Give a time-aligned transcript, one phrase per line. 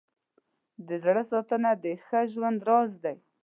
[0.87, 3.17] د زړه ساتنه د ښه ژوند راز دی.